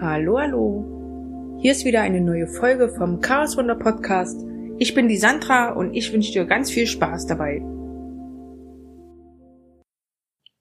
Hallo, 0.00 0.38
hallo. 0.38 1.58
Hier 1.60 1.72
ist 1.72 1.84
wieder 1.84 2.02
eine 2.02 2.20
neue 2.20 2.46
Folge 2.46 2.88
vom 2.88 3.20
Chaos 3.20 3.56
Wunder 3.56 3.74
Podcast. 3.74 4.46
Ich 4.78 4.94
bin 4.94 5.08
die 5.08 5.16
Sandra 5.16 5.72
und 5.72 5.92
ich 5.92 6.12
wünsche 6.12 6.30
dir 6.30 6.44
ganz 6.44 6.70
viel 6.70 6.86
Spaß 6.86 7.26
dabei. 7.26 7.60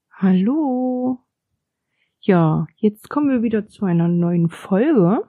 Hallo. 0.10 1.20
Ja, 2.20 2.65
jetzt 2.78 3.10
kommen 3.10 3.29
wir 3.29 3.44
wieder 3.44 3.68
zu 3.68 3.86
einer 3.86 4.08
neuen 4.08 4.50
Folge 4.50 5.22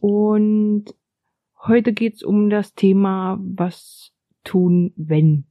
und 0.00 0.94
heute 1.66 1.94
geht's 1.94 2.22
um 2.22 2.50
das 2.50 2.74
Thema, 2.74 3.38
was 3.40 4.12
tun, 4.44 4.92
wenn 4.96 5.46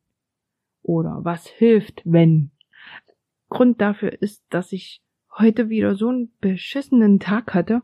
oder 0.83 1.21
was 1.23 1.47
hilft, 1.47 2.03
wenn. 2.05 2.51
Grund 3.49 3.81
dafür 3.81 4.21
ist, 4.21 4.43
dass 4.51 4.71
ich 4.73 5.01
heute 5.37 5.69
wieder 5.69 5.95
so 5.95 6.09
einen 6.09 6.31
beschissenen 6.39 7.19
Tag 7.19 7.53
hatte. 7.53 7.81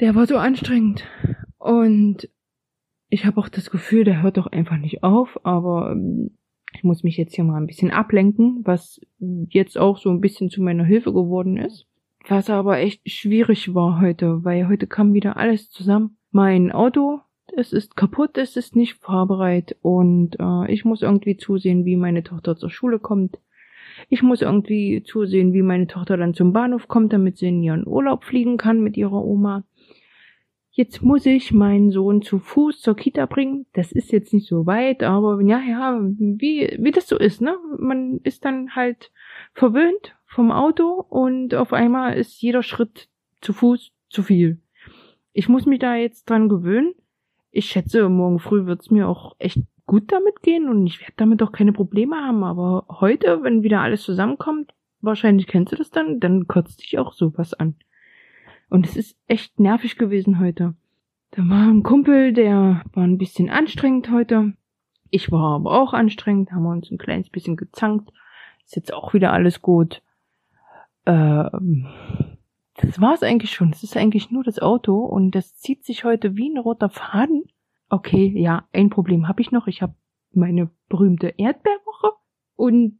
Der 0.00 0.14
war 0.14 0.26
so 0.26 0.36
anstrengend. 0.36 1.04
Und 1.58 2.28
ich 3.08 3.24
habe 3.24 3.40
auch 3.40 3.48
das 3.48 3.70
Gefühl, 3.70 4.04
der 4.04 4.22
hört 4.22 4.36
doch 4.36 4.46
einfach 4.46 4.76
nicht 4.76 5.02
auf, 5.02 5.44
aber 5.44 5.92
ähm, 5.92 6.36
ich 6.74 6.84
muss 6.84 7.02
mich 7.02 7.16
jetzt 7.16 7.34
hier 7.34 7.44
mal 7.44 7.56
ein 7.56 7.66
bisschen 7.66 7.90
ablenken, 7.90 8.60
was 8.64 9.00
jetzt 9.18 9.78
auch 9.78 9.98
so 9.98 10.10
ein 10.10 10.20
bisschen 10.20 10.50
zu 10.50 10.62
meiner 10.62 10.84
Hilfe 10.84 11.12
geworden 11.12 11.56
ist. 11.56 11.86
Was 12.28 12.50
aber 12.50 12.78
echt 12.78 13.10
schwierig 13.10 13.74
war 13.74 14.00
heute, 14.00 14.44
weil 14.44 14.68
heute 14.68 14.86
kam 14.86 15.14
wieder 15.14 15.36
alles 15.38 15.70
zusammen. 15.70 16.18
Mein 16.30 16.70
Auto, 16.70 17.20
es 17.56 17.72
ist 17.72 17.96
kaputt, 17.96 18.36
es 18.36 18.56
ist 18.56 18.76
nicht 18.76 18.96
fahrbereit 18.96 19.76
und 19.80 20.36
äh, 20.38 20.70
ich 20.70 20.84
muss 20.84 21.00
irgendwie 21.00 21.38
zusehen, 21.38 21.86
wie 21.86 21.96
meine 21.96 22.22
Tochter 22.22 22.56
zur 22.56 22.70
Schule 22.70 22.98
kommt. 22.98 23.38
Ich 24.08 24.22
muss 24.22 24.40
irgendwie 24.40 25.02
zusehen, 25.02 25.52
wie 25.52 25.62
meine 25.62 25.86
Tochter 25.86 26.16
dann 26.16 26.34
zum 26.34 26.52
Bahnhof 26.52 26.88
kommt, 26.88 27.12
damit 27.12 27.36
sie 27.36 27.48
in 27.48 27.62
ihren 27.62 27.86
Urlaub 27.86 28.24
fliegen 28.24 28.56
kann 28.56 28.80
mit 28.80 28.96
ihrer 28.96 29.22
Oma. 29.22 29.64
Jetzt 30.70 31.02
muss 31.02 31.26
ich 31.26 31.52
meinen 31.52 31.90
Sohn 31.90 32.22
zu 32.22 32.38
Fuß 32.38 32.80
zur 32.80 32.94
Kita 32.94 33.26
bringen. 33.26 33.66
Das 33.72 33.90
ist 33.92 34.12
jetzt 34.12 34.32
nicht 34.32 34.46
so 34.46 34.64
weit, 34.64 35.02
aber 35.02 35.40
ja, 35.42 35.60
ja, 35.60 35.98
wie, 36.00 36.76
wie 36.78 36.92
das 36.92 37.08
so 37.08 37.18
ist, 37.18 37.40
ne? 37.40 37.56
Man 37.78 38.20
ist 38.22 38.44
dann 38.44 38.76
halt 38.76 39.10
verwöhnt 39.54 40.14
vom 40.24 40.52
Auto 40.52 41.04
und 41.08 41.54
auf 41.54 41.72
einmal 41.72 42.16
ist 42.16 42.40
jeder 42.40 42.62
Schritt 42.62 43.08
zu 43.40 43.52
Fuß 43.52 43.92
zu 44.08 44.22
viel. 44.22 44.60
Ich 45.32 45.48
muss 45.48 45.66
mich 45.66 45.80
da 45.80 45.96
jetzt 45.96 46.30
dran 46.30 46.48
gewöhnen. 46.48 46.94
Ich 47.50 47.66
schätze, 47.66 48.08
morgen 48.08 48.38
früh 48.38 48.66
wird's 48.66 48.90
mir 48.90 49.08
auch 49.08 49.34
echt 49.38 49.58
gut 49.88 50.12
damit 50.12 50.42
gehen 50.42 50.68
und 50.68 50.86
ich 50.86 51.00
werde 51.00 51.14
damit 51.16 51.42
auch 51.42 51.50
keine 51.50 51.72
Probleme 51.72 52.14
haben. 52.14 52.44
Aber 52.44 52.86
heute, 53.00 53.42
wenn 53.42 53.64
wieder 53.64 53.80
alles 53.80 54.02
zusammenkommt, 54.02 54.72
wahrscheinlich 55.00 55.48
kennst 55.48 55.72
du 55.72 55.76
das 55.76 55.90
dann, 55.90 56.20
dann 56.20 56.46
kotzt 56.46 56.82
dich 56.82 56.98
auch 57.00 57.12
sowas 57.12 57.54
an. 57.54 57.74
Und 58.70 58.86
es 58.86 58.96
ist 58.96 59.16
echt 59.26 59.58
nervig 59.58 59.96
gewesen 59.96 60.38
heute. 60.38 60.74
Da 61.32 61.42
war 61.48 61.68
ein 61.68 61.82
Kumpel, 61.82 62.32
der 62.32 62.84
war 62.92 63.04
ein 63.04 63.18
bisschen 63.18 63.50
anstrengend 63.50 64.10
heute. 64.10 64.52
Ich 65.10 65.32
war 65.32 65.54
aber 65.56 65.80
auch 65.80 65.94
anstrengend, 65.94 66.52
haben 66.52 66.64
wir 66.64 66.70
uns 66.70 66.90
ein 66.90 66.98
kleines 66.98 67.30
bisschen 67.30 67.56
gezankt. 67.56 68.10
Ist 68.64 68.76
jetzt 68.76 68.92
auch 68.92 69.14
wieder 69.14 69.32
alles 69.32 69.62
gut. 69.62 70.02
Ähm, 71.06 71.86
das 72.76 73.00
war's 73.00 73.22
eigentlich 73.22 73.52
schon. 73.52 73.70
Es 73.70 73.82
ist 73.82 73.96
eigentlich 73.96 74.30
nur 74.30 74.44
das 74.44 74.58
Auto 74.58 74.98
und 74.98 75.30
das 75.30 75.56
zieht 75.56 75.84
sich 75.84 76.04
heute 76.04 76.36
wie 76.36 76.50
ein 76.50 76.58
roter 76.58 76.90
Faden 76.90 77.44
okay, 77.88 78.32
ja, 78.36 78.68
ein 78.72 78.90
Problem 78.90 79.28
habe 79.28 79.40
ich 79.40 79.50
noch. 79.50 79.66
Ich 79.66 79.82
habe 79.82 79.94
meine 80.32 80.70
berühmte 80.88 81.34
Erdbeerwoche 81.36 82.12
und 82.54 82.98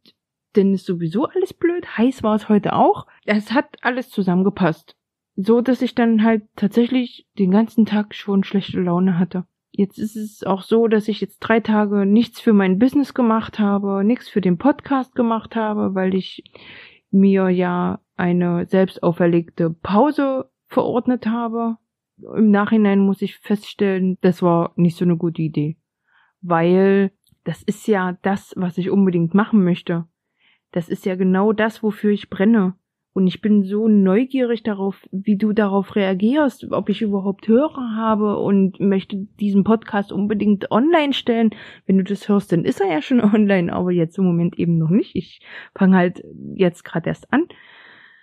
dann 0.53 0.73
ist 0.73 0.85
sowieso 0.85 1.25
alles 1.25 1.53
blöd. 1.53 1.97
Heiß 1.97 2.23
war 2.23 2.35
es 2.35 2.49
heute 2.49 2.73
auch. 2.73 3.07
Es 3.25 3.51
hat 3.51 3.77
alles 3.81 4.09
zusammengepasst. 4.09 4.95
So, 5.35 5.61
dass 5.61 5.81
ich 5.81 5.95
dann 5.95 6.23
halt 6.23 6.43
tatsächlich 6.55 7.27
den 7.37 7.51
ganzen 7.51 7.85
Tag 7.85 8.15
schon 8.15 8.43
schlechte 8.43 8.81
Laune 8.81 9.19
hatte. 9.19 9.45
Jetzt 9.71 9.99
ist 9.99 10.15
es 10.15 10.43
auch 10.43 10.63
so, 10.63 10.87
dass 10.87 11.07
ich 11.07 11.21
jetzt 11.21 11.39
drei 11.39 11.59
Tage 11.59 12.05
nichts 12.05 12.41
für 12.41 12.53
mein 12.53 12.79
Business 12.79 13.13
gemacht 13.13 13.59
habe, 13.59 14.03
nichts 14.03 14.27
für 14.27 14.41
den 14.41 14.57
Podcast 14.57 15.15
gemacht 15.15 15.55
habe, 15.55 15.93
weil 15.93 16.15
ich 16.15 16.43
mir 17.11 17.49
ja 17.49 18.01
eine 18.17 18.65
selbst 18.65 19.03
auferlegte 19.03 19.69
Pause 19.69 20.49
verordnet 20.67 21.27
habe 21.27 21.77
im 22.35 22.51
Nachhinein 22.51 22.99
muss 22.99 23.21
ich 23.21 23.37
feststellen, 23.37 24.17
das 24.21 24.41
war 24.41 24.73
nicht 24.75 24.97
so 24.97 25.05
eine 25.05 25.17
gute 25.17 25.41
Idee. 25.41 25.77
Weil 26.41 27.11
das 27.43 27.63
ist 27.63 27.87
ja 27.87 28.17
das, 28.21 28.53
was 28.55 28.77
ich 28.77 28.89
unbedingt 28.89 29.33
machen 29.33 29.63
möchte. 29.63 30.05
Das 30.71 30.89
ist 30.89 31.05
ja 31.05 31.15
genau 31.15 31.51
das, 31.51 31.81
wofür 31.81 32.11
ich 32.11 32.29
brenne. 32.29 32.75
Und 33.13 33.25
ich 33.27 33.41
bin 33.41 33.63
so 33.63 33.87
neugierig 33.87 34.61
darauf, 34.61 35.07
wie 35.11 35.35
du 35.35 35.51
darauf 35.51 35.95
reagierst, 35.95 36.71
ob 36.71 36.89
ich 36.89 37.01
überhaupt 37.01 37.47
Hörer 37.47 37.95
habe 37.95 38.37
und 38.37 38.79
möchte 38.79 39.27
diesen 39.39 39.63
Podcast 39.63 40.11
unbedingt 40.11 40.71
online 40.71 41.13
stellen. 41.13 41.49
Wenn 41.87 41.97
du 41.97 42.03
das 42.03 42.29
hörst, 42.29 42.51
dann 42.51 42.65
ist 42.65 42.79
er 42.79 42.87
ja 42.87 43.01
schon 43.01 43.19
online, 43.33 43.73
aber 43.73 43.91
jetzt 43.91 44.17
im 44.19 44.25
Moment 44.25 44.59
eben 44.59 44.77
noch 44.77 44.89
nicht. 44.89 45.15
Ich 45.15 45.41
fange 45.75 45.97
halt 45.97 46.23
jetzt 46.53 46.85
gerade 46.85 47.09
erst 47.09 47.33
an. 47.33 47.45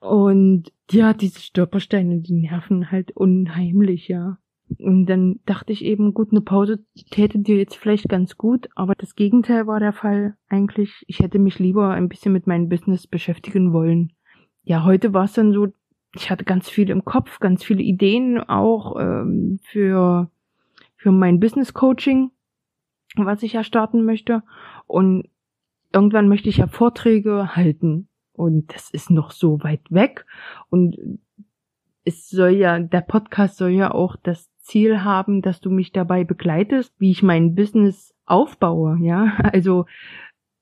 Und 0.00 0.72
ja, 0.90 1.14
diese 1.14 1.40
Stolpersteine, 1.40 2.20
die 2.20 2.34
nerven 2.34 2.90
halt 2.90 3.12
unheimlich, 3.12 4.08
ja. 4.08 4.38
Und 4.78 5.06
dann 5.06 5.40
dachte 5.46 5.72
ich 5.72 5.84
eben, 5.84 6.12
gut, 6.12 6.32
eine 6.32 6.40
Pause 6.40 6.84
täte 7.10 7.38
dir 7.38 7.56
jetzt 7.56 7.76
vielleicht 7.76 8.08
ganz 8.08 8.36
gut, 8.36 8.68
aber 8.74 8.94
das 8.96 9.14
Gegenteil 9.14 9.66
war 9.66 9.78
der 9.78 9.92
Fall 9.92 10.36
eigentlich. 10.48 11.04
Ich 11.06 11.20
hätte 11.20 11.38
mich 11.38 11.58
lieber 11.58 11.90
ein 11.90 12.08
bisschen 12.08 12.32
mit 12.32 12.46
meinem 12.46 12.68
Business 12.68 13.06
beschäftigen 13.06 13.72
wollen. 13.72 14.12
Ja, 14.64 14.84
heute 14.84 15.14
war 15.14 15.24
es 15.24 15.34
dann 15.34 15.52
so, 15.52 15.68
ich 16.16 16.30
hatte 16.30 16.44
ganz 16.44 16.68
viel 16.68 16.90
im 16.90 17.04
Kopf, 17.04 17.38
ganz 17.38 17.62
viele 17.62 17.82
Ideen 17.82 18.40
auch 18.40 18.98
ähm, 18.98 19.60
für, 19.62 20.30
für 20.96 21.12
mein 21.12 21.38
Business 21.38 21.72
Coaching, 21.72 22.32
was 23.14 23.44
ich 23.44 23.52
ja 23.52 23.62
starten 23.62 24.04
möchte. 24.04 24.42
Und 24.88 25.28
irgendwann 25.92 26.28
möchte 26.28 26.48
ich 26.48 26.56
ja 26.56 26.66
Vorträge 26.66 27.54
halten. 27.54 28.08
Und 28.36 28.74
das 28.74 28.90
ist 28.90 29.10
noch 29.10 29.30
so 29.30 29.62
weit 29.62 29.90
weg. 29.90 30.26
Und 30.70 30.96
es 32.04 32.28
soll 32.28 32.50
ja, 32.50 32.78
der 32.78 33.00
Podcast 33.00 33.56
soll 33.56 33.70
ja 33.70 33.90
auch 33.90 34.16
das 34.16 34.50
Ziel 34.58 35.02
haben, 35.02 35.42
dass 35.42 35.60
du 35.60 35.70
mich 35.70 35.92
dabei 35.92 36.24
begleitest, 36.24 36.94
wie 36.98 37.10
ich 37.10 37.22
mein 37.22 37.54
Business 37.54 38.14
aufbaue, 38.24 38.98
ja. 39.00 39.36
Also 39.52 39.86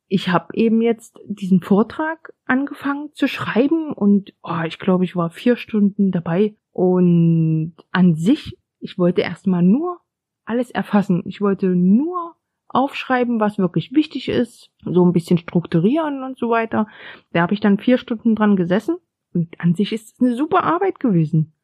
ich 0.07 0.29
habe 0.29 0.55
eben 0.55 0.81
jetzt 0.81 1.19
diesen 1.27 1.61
Vortrag 1.61 2.33
angefangen 2.45 3.11
zu 3.15 3.27
schreiben 3.27 3.93
und 3.93 4.35
oh, 4.43 4.63
ich 4.67 4.79
glaube, 4.79 5.05
ich 5.05 5.17
war 5.17 5.31
vier 5.31 5.57
Stunden 5.57 6.13
dabei 6.13 6.55
und 6.73 7.75
an 7.91 8.15
sich, 8.15 8.59
ich 8.81 8.99
wollte 8.99 9.23
erstmal 9.23 9.63
nur 9.63 10.01
alles 10.45 10.71
erfassen. 10.71 11.23
Ich 11.25 11.41
wollte 11.41 11.69
nur 11.69 12.37
aufschreiben, 12.75 13.41
was 13.41 13.59
wirklich 13.59 13.93
wichtig 13.93 14.29
ist, 14.29 14.71
so 14.85 15.05
ein 15.05 15.13
bisschen 15.13 15.39
strukturieren 15.39 16.23
und 16.23 16.39
so 16.39 16.51
weiter. 16.51 16.87
Da 17.33 17.43
habe 17.43 17.55
ich 17.55 17.61
dann 17.61 17.79
vier 17.79 17.99
Stunden 17.99 18.35
dran 18.35 18.57
gesessen 18.57 18.97
und 19.33 19.61
an 19.61 19.75
sich 19.75 19.93
ist 19.93 20.15
es 20.15 20.21
eine 20.21 20.37
super 20.37 20.65
Arbeit 20.65 21.01
gewesen. 21.01 21.55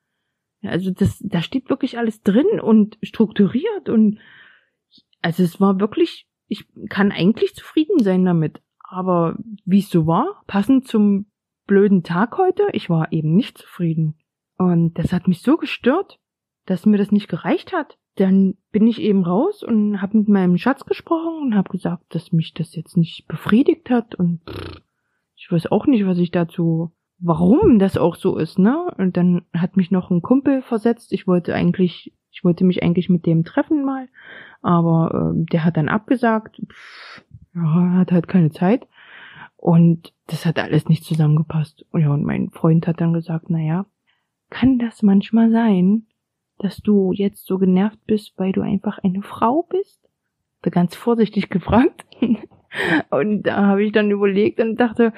Also 0.62 0.90
das, 0.90 1.18
da 1.24 1.42
steht 1.42 1.70
wirklich 1.70 1.98
alles 1.98 2.22
drin 2.22 2.60
und 2.60 2.98
strukturiert 3.02 3.88
und 3.88 4.18
also 5.22 5.42
es 5.42 5.60
war 5.60 5.80
wirklich, 5.80 6.28
ich 6.46 6.66
kann 6.88 7.12
eigentlich 7.12 7.54
zufrieden 7.54 8.02
sein 8.02 8.24
damit. 8.24 8.62
Aber 8.78 9.36
wie 9.64 9.78
es 9.78 9.90
so 9.90 10.06
war, 10.06 10.42
passend 10.46 10.86
zum 10.86 11.26
blöden 11.66 12.02
Tag 12.02 12.36
heute, 12.38 12.68
ich 12.72 12.90
war 12.90 13.12
eben 13.12 13.34
nicht 13.34 13.58
zufrieden. 13.58 14.18
Und 14.58 14.94
das 14.98 15.12
hat 15.12 15.28
mich 15.28 15.42
so 15.42 15.56
gestört, 15.56 16.18
dass 16.66 16.86
mir 16.86 16.98
das 16.98 17.12
nicht 17.12 17.28
gereicht 17.28 17.72
hat 17.72 17.96
dann 18.20 18.54
bin 18.70 18.86
ich 18.86 19.00
eben 19.00 19.24
raus 19.24 19.62
und 19.62 20.02
habe 20.02 20.18
mit 20.18 20.28
meinem 20.28 20.58
Schatz 20.58 20.84
gesprochen 20.84 21.42
und 21.42 21.54
habe 21.54 21.70
gesagt, 21.70 22.14
dass 22.14 22.32
mich 22.32 22.54
das 22.54 22.74
jetzt 22.74 22.96
nicht 22.96 23.26
befriedigt 23.26 23.90
hat 23.90 24.14
und 24.14 24.40
ich 25.36 25.50
weiß 25.50 25.72
auch 25.72 25.86
nicht, 25.86 26.06
was 26.06 26.18
ich 26.18 26.30
dazu, 26.30 26.92
warum 27.18 27.78
das 27.78 27.96
auch 27.96 28.16
so 28.16 28.36
ist, 28.36 28.58
ne? 28.58 28.92
Und 28.98 29.16
dann 29.16 29.42
hat 29.54 29.76
mich 29.76 29.90
noch 29.90 30.10
ein 30.10 30.20
Kumpel 30.20 30.60
versetzt. 30.60 31.12
Ich 31.12 31.26
wollte 31.26 31.54
eigentlich, 31.54 32.12
ich 32.30 32.44
wollte 32.44 32.64
mich 32.64 32.82
eigentlich 32.82 33.08
mit 33.08 33.24
dem 33.24 33.44
treffen 33.44 33.84
mal, 33.84 34.08
aber 34.60 35.32
äh, 35.34 35.44
der 35.50 35.64
hat 35.64 35.78
dann 35.78 35.88
abgesagt. 35.88 36.60
Ja, 37.54 37.92
hat 37.94 38.12
halt 38.12 38.28
keine 38.28 38.50
Zeit. 38.50 38.86
Und 39.56 40.12
das 40.26 40.46
hat 40.46 40.58
alles 40.58 40.88
nicht 40.88 41.04
zusammengepasst. 41.04 41.84
Und 41.90 42.02
ja, 42.02 42.12
und 42.12 42.24
mein 42.24 42.50
Freund 42.50 42.86
hat 42.86 43.00
dann 43.00 43.12
gesagt, 43.12 43.46
na 43.48 43.60
ja, 43.60 43.86
kann 44.50 44.78
das 44.78 45.02
manchmal 45.02 45.50
sein, 45.50 46.06
dass 46.60 46.78
du 46.78 47.12
jetzt 47.12 47.46
so 47.46 47.58
genervt 47.58 47.98
bist, 48.06 48.34
weil 48.36 48.52
du 48.52 48.60
einfach 48.60 48.98
eine 48.98 49.22
Frau 49.22 49.62
bist? 49.62 50.00
Da 50.62 50.70
ganz 50.70 50.94
vorsichtig 50.94 51.48
gefragt. 51.48 52.06
und 53.10 53.42
da 53.42 53.66
habe 53.66 53.82
ich 53.82 53.92
dann 53.92 54.10
überlegt 54.10 54.60
und 54.60 54.76
dachte, 54.76 55.12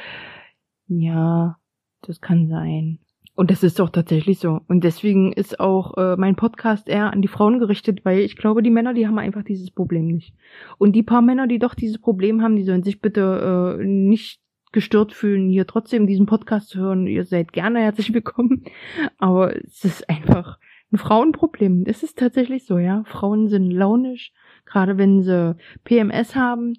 ja, 0.86 1.58
das 2.02 2.20
kann 2.20 2.48
sein. 2.48 2.98
Und 3.34 3.50
das 3.50 3.62
ist 3.62 3.78
doch 3.78 3.88
tatsächlich 3.88 4.38
so. 4.38 4.60
Und 4.68 4.84
deswegen 4.84 5.32
ist 5.32 5.58
auch 5.58 5.96
äh, 5.96 6.16
mein 6.16 6.36
Podcast 6.36 6.88
eher 6.88 7.12
an 7.12 7.22
die 7.22 7.28
Frauen 7.28 7.58
gerichtet, 7.58 8.04
weil 8.04 8.20
ich 8.20 8.36
glaube, 8.36 8.62
die 8.62 8.70
Männer, 8.70 8.92
die 8.92 9.06
haben 9.06 9.18
einfach 9.18 9.42
dieses 9.42 9.70
Problem 9.70 10.06
nicht. 10.06 10.34
Und 10.78 10.92
die 10.92 11.02
paar 11.02 11.22
Männer, 11.22 11.46
die 11.46 11.58
doch 11.58 11.74
dieses 11.74 11.98
Problem 11.98 12.42
haben, 12.42 12.56
die 12.56 12.64
sollen 12.64 12.82
sich 12.82 13.00
bitte 13.00 13.78
äh, 13.80 13.84
nicht 13.84 14.40
gestört 14.70 15.12
fühlen, 15.12 15.48
hier 15.48 15.66
trotzdem 15.66 16.06
diesen 16.06 16.26
Podcast 16.26 16.68
zu 16.68 16.80
hören, 16.80 17.06
ihr 17.06 17.24
seid 17.24 17.52
gerne 17.52 17.80
herzlich 17.80 18.12
willkommen. 18.12 18.64
Aber 19.18 19.56
es 19.56 19.84
ist 19.84 20.08
einfach 20.10 20.58
ein 20.92 20.98
Frauenproblem. 20.98 21.84
Es 21.86 22.02
ist 22.02 22.18
tatsächlich 22.18 22.66
so, 22.66 22.78
ja. 22.78 23.04
Frauen 23.04 23.48
sind 23.48 23.70
launisch, 23.70 24.32
gerade 24.64 24.98
wenn 24.98 25.22
sie 25.22 25.56
PMS 25.84 26.34
haben, 26.36 26.74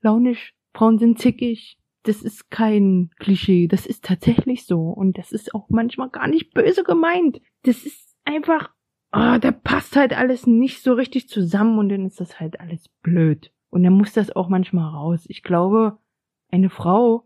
launisch. 0.00 0.54
Frauen 0.74 0.98
sind 0.98 1.18
zickig. 1.18 1.78
Das 2.02 2.22
ist 2.22 2.50
kein 2.50 3.10
Klischee. 3.18 3.66
Das 3.68 3.86
ist 3.86 4.04
tatsächlich 4.04 4.66
so. 4.66 4.80
Und 4.80 5.16
das 5.18 5.32
ist 5.32 5.54
auch 5.54 5.68
manchmal 5.70 6.10
gar 6.10 6.28
nicht 6.28 6.52
böse 6.52 6.84
gemeint. 6.84 7.40
Das 7.62 7.84
ist 7.84 8.16
einfach, 8.24 8.70
oh, 9.12 9.38
da 9.40 9.52
passt 9.52 9.96
halt 9.96 10.12
alles 10.12 10.46
nicht 10.46 10.82
so 10.82 10.92
richtig 10.92 11.28
zusammen 11.28 11.78
und 11.78 11.88
dann 11.88 12.04
ist 12.04 12.20
das 12.20 12.40
halt 12.40 12.60
alles 12.60 12.88
blöd. 13.02 13.52
Und 13.70 13.82
dann 13.82 13.94
muss 13.94 14.12
das 14.12 14.34
auch 14.34 14.48
manchmal 14.48 14.90
raus. 14.90 15.24
Ich 15.28 15.42
glaube, 15.42 15.98
eine 16.50 16.70
Frau, 16.70 17.24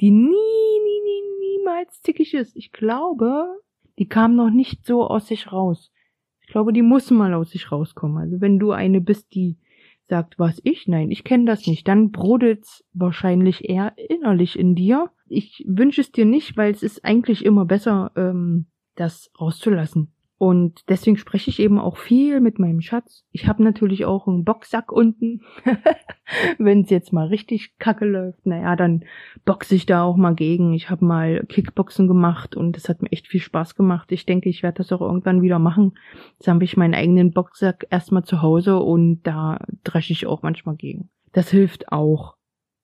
die 0.00 0.10
nie, 0.10 0.28
nie, 0.28 1.00
nie, 1.04 1.56
niemals 1.56 2.00
zickig 2.02 2.34
ist, 2.34 2.56
ich 2.56 2.72
glaube, 2.72 3.60
die 3.98 4.08
kam 4.08 4.36
noch 4.36 4.50
nicht 4.50 4.86
so 4.86 5.06
aus 5.06 5.26
sich 5.26 5.52
raus. 5.52 5.92
Ich 6.40 6.48
glaube, 6.48 6.72
die 6.72 6.82
muss 6.82 7.10
mal 7.10 7.34
aus 7.34 7.50
sich 7.50 7.70
rauskommen. 7.70 8.18
Also 8.18 8.40
wenn 8.40 8.58
du 8.58 8.72
eine 8.72 9.00
bist, 9.00 9.34
die 9.34 9.58
sagt, 10.08 10.38
was 10.38 10.60
ich, 10.64 10.88
nein, 10.88 11.10
ich 11.10 11.24
kenne 11.24 11.44
das 11.44 11.66
nicht, 11.66 11.86
dann 11.86 12.10
brodelt's 12.10 12.84
wahrscheinlich 12.94 13.68
eher 13.68 13.92
innerlich 13.96 14.58
in 14.58 14.74
dir. 14.74 15.10
Ich 15.28 15.64
wünsche 15.68 16.00
es 16.00 16.10
dir 16.10 16.24
nicht, 16.24 16.56
weil 16.56 16.72
es 16.72 16.82
ist 16.82 17.04
eigentlich 17.04 17.44
immer 17.44 17.66
besser, 17.66 18.12
ähm, 18.16 18.66
das 18.94 19.30
rauszulassen. 19.38 20.14
Und 20.38 20.88
deswegen 20.88 21.16
spreche 21.16 21.50
ich 21.50 21.58
eben 21.58 21.80
auch 21.80 21.96
viel 21.96 22.40
mit 22.40 22.60
meinem 22.60 22.80
Schatz. 22.80 23.24
Ich 23.32 23.48
habe 23.48 23.64
natürlich 23.64 24.04
auch 24.04 24.28
einen 24.28 24.44
Boxsack 24.44 24.92
unten. 24.92 25.42
Wenn 26.58 26.82
es 26.82 26.90
jetzt 26.90 27.12
mal 27.12 27.26
richtig 27.26 27.76
kacke 27.78 28.04
läuft, 28.04 28.46
naja, 28.46 28.76
dann 28.76 29.04
boxe 29.44 29.74
ich 29.74 29.84
da 29.84 30.04
auch 30.04 30.16
mal 30.16 30.36
gegen. 30.36 30.74
Ich 30.74 30.90
habe 30.90 31.04
mal 31.04 31.44
Kickboxen 31.48 32.06
gemacht 32.06 32.54
und 32.54 32.76
das 32.76 32.88
hat 32.88 33.02
mir 33.02 33.10
echt 33.10 33.26
viel 33.26 33.40
Spaß 33.40 33.74
gemacht. 33.74 34.12
Ich 34.12 34.26
denke, 34.26 34.48
ich 34.48 34.62
werde 34.62 34.78
das 34.78 34.92
auch 34.92 35.00
irgendwann 35.00 35.42
wieder 35.42 35.58
machen. 35.58 35.98
Jetzt 36.38 36.46
habe 36.46 36.62
ich 36.62 36.76
meinen 36.76 36.94
eigenen 36.94 37.32
Boxsack 37.32 37.88
erstmal 37.90 38.22
zu 38.22 38.40
Hause 38.40 38.78
und 38.78 39.22
da 39.24 39.58
dresche 39.82 40.12
ich 40.12 40.28
auch 40.28 40.42
manchmal 40.42 40.76
gegen. 40.76 41.10
Das 41.32 41.50
hilft 41.50 41.90
auch. 41.90 42.36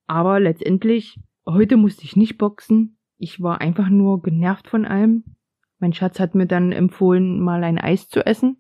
Aber 0.08 0.40
letztendlich, 0.40 1.20
heute 1.46 1.76
musste 1.76 2.02
ich 2.02 2.16
nicht 2.16 2.36
boxen. 2.36 2.98
Ich 3.16 3.40
war 3.40 3.60
einfach 3.60 3.90
nur 3.90 4.22
genervt 4.22 4.66
von 4.66 4.84
allem 4.84 5.36
mein 5.84 5.92
Schatz 5.92 6.19
hat 6.19 6.34
mir 6.34 6.46
dann 6.46 6.72
empfohlen, 6.72 7.40
mal 7.40 7.62
ein 7.62 7.76
Eis 7.76 8.08
zu 8.08 8.25
essen. 8.25 8.56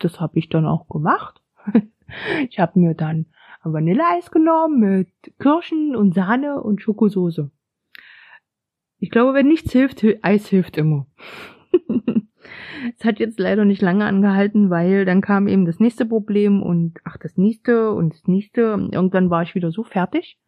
Das 0.00 0.18
habe 0.18 0.40
ich 0.40 0.48
dann 0.48 0.66
auch 0.66 0.88
gemacht. 0.88 1.40
ich 2.50 2.58
habe 2.58 2.80
mir 2.80 2.94
dann 2.94 3.26
Vanilleeis 3.62 4.32
genommen 4.32 4.80
mit 4.80 5.08
Kirschen 5.38 5.94
und 5.94 6.14
Sahne 6.14 6.60
und 6.60 6.82
Schokosoße. 6.82 7.52
Ich 8.98 9.10
glaube, 9.10 9.34
wenn 9.34 9.46
nichts 9.46 9.70
hilft, 9.70 10.04
Eis 10.22 10.48
hilft 10.48 10.76
immer. 10.76 11.06
Es 12.98 13.04
hat 13.04 13.18
jetzt 13.18 13.38
leider 13.38 13.64
nicht 13.64 13.82
lange 13.82 14.04
angehalten, 14.04 14.70
weil 14.70 15.04
dann 15.04 15.20
kam 15.20 15.48
eben 15.48 15.64
das 15.64 15.80
nächste 15.80 16.06
Problem 16.06 16.62
und 16.62 16.98
ach, 17.04 17.16
das 17.18 17.36
nächste 17.36 17.92
und 17.92 18.14
das 18.14 18.26
nächste. 18.26 18.88
Irgendwann 18.92 19.30
war 19.30 19.42
ich 19.42 19.54
wieder 19.54 19.70
so 19.70 19.82
fertig. 19.82 20.38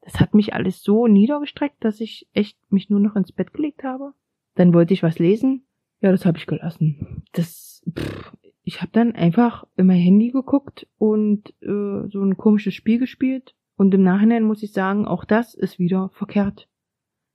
Das 0.00 0.20
hat 0.20 0.34
mich 0.34 0.54
alles 0.54 0.82
so 0.82 1.06
niedergestreckt, 1.06 1.84
dass 1.84 2.00
ich 2.00 2.28
echt 2.32 2.58
mich 2.70 2.90
nur 2.90 3.00
noch 3.00 3.16
ins 3.16 3.32
Bett 3.32 3.52
gelegt 3.52 3.82
habe. 3.82 4.12
Dann 4.54 4.74
wollte 4.74 4.94
ich 4.94 5.02
was 5.02 5.18
lesen. 5.18 5.66
Ja, 6.00 6.10
das 6.10 6.24
habe 6.24 6.38
ich 6.38 6.46
gelassen. 6.46 7.24
Das, 7.32 7.82
pff, 7.96 8.32
ich 8.62 8.80
habe 8.80 8.92
dann 8.92 9.12
einfach 9.12 9.64
in 9.76 9.86
mein 9.86 9.98
Handy 9.98 10.30
geguckt 10.30 10.86
und 10.98 11.50
äh, 11.62 12.08
so 12.08 12.22
ein 12.22 12.36
komisches 12.36 12.74
Spiel 12.74 12.98
gespielt. 12.98 13.54
Und 13.76 13.94
im 13.94 14.02
Nachhinein 14.02 14.44
muss 14.44 14.62
ich 14.62 14.72
sagen, 14.72 15.06
auch 15.06 15.24
das 15.24 15.54
ist 15.54 15.78
wieder 15.78 16.10
verkehrt. 16.10 16.68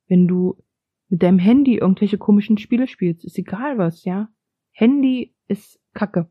Wenn 0.08 0.28
du 0.28 0.58
mit 1.10 1.24
deinem 1.24 1.40
Handy 1.40 1.78
irgendwelche 1.78 2.18
komischen 2.18 2.58
Spiele 2.58 2.88
spielst, 2.88 3.26
ist 3.26 3.38
egal 3.38 3.78
was, 3.78 4.06
ja. 4.06 4.30
Handy 4.72 5.34
ist 5.48 5.80
Kacke. 5.94 6.30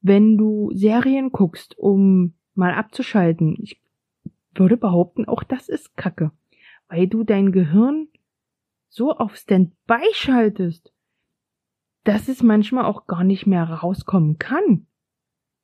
Wenn 0.00 0.36
du 0.36 0.70
Serien 0.74 1.30
guckst, 1.30 1.78
um 1.78 2.34
mal 2.54 2.74
abzuschalten, 2.74 3.56
ich 3.60 3.80
würde 4.54 4.76
behaupten, 4.76 5.26
auch 5.26 5.42
das 5.42 5.68
ist 5.68 5.96
Kacke. 5.96 6.32
Weil 6.88 7.06
du 7.06 7.24
dein 7.24 7.52
Gehirn 7.52 8.08
so 8.92 9.12
auf 9.12 9.36
Standby 9.36 10.04
schaltest, 10.12 10.92
dass 12.04 12.28
es 12.28 12.42
manchmal 12.42 12.84
auch 12.84 13.06
gar 13.06 13.24
nicht 13.24 13.46
mehr 13.46 13.64
rauskommen 13.64 14.38
kann. 14.38 14.86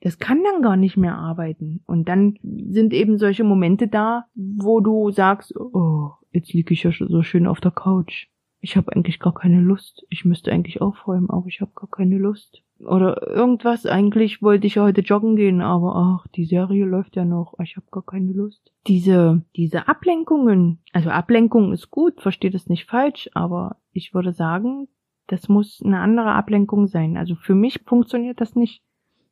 Das 0.00 0.18
kann 0.18 0.42
dann 0.44 0.62
gar 0.62 0.76
nicht 0.76 0.96
mehr 0.96 1.14
arbeiten. 1.16 1.82
Und 1.86 2.08
dann 2.08 2.38
sind 2.42 2.94
eben 2.94 3.18
solche 3.18 3.44
Momente 3.44 3.86
da, 3.86 4.26
wo 4.34 4.80
du 4.80 5.10
sagst, 5.10 5.54
oh, 5.56 6.12
jetzt 6.30 6.52
liege 6.54 6.72
ich 6.72 6.84
ja 6.84 6.90
so 6.92 7.22
schön 7.22 7.46
auf 7.46 7.60
der 7.60 7.72
Couch. 7.72 8.28
Ich 8.60 8.76
habe 8.76 8.92
eigentlich 8.92 9.20
gar 9.20 9.34
keine 9.34 9.60
Lust. 9.60 10.04
Ich 10.08 10.24
müsste 10.24 10.52
eigentlich 10.52 10.80
aufräumen, 10.80 11.30
aber 11.30 11.46
ich 11.46 11.60
habe 11.60 11.72
gar 11.74 11.88
keine 11.88 12.18
Lust 12.18 12.62
oder 12.80 13.26
irgendwas. 13.28 13.86
Eigentlich 13.86 14.42
wollte 14.42 14.66
ich 14.66 14.78
heute 14.78 15.00
joggen 15.00 15.36
gehen, 15.36 15.60
aber 15.60 15.94
ach, 15.96 16.26
die 16.28 16.44
Serie 16.44 16.84
läuft 16.84 17.16
ja 17.16 17.24
noch. 17.24 17.54
Ich 17.62 17.76
habe 17.76 17.86
gar 17.90 18.04
keine 18.04 18.32
Lust. 18.32 18.72
Diese, 18.86 19.42
diese 19.56 19.88
Ablenkungen, 19.88 20.80
also 20.92 21.10
Ablenkung 21.10 21.72
ist 21.72 21.90
gut, 21.90 22.20
versteht 22.20 22.54
es 22.54 22.68
nicht 22.68 22.86
falsch, 22.86 23.28
aber 23.34 23.76
ich 23.92 24.14
würde 24.14 24.32
sagen, 24.32 24.88
das 25.26 25.48
muss 25.48 25.82
eine 25.84 26.00
andere 26.00 26.32
Ablenkung 26.32 26.86
sein. 26.86 27.16
Also 27.16 27.34
für 27.34 27.54
mich 27.54 27.80
funktioniert 27.84 28.40
das 28.40 28.54
nicht. 28.54 28.82